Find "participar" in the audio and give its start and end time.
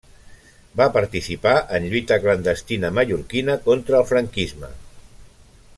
0.95-1.53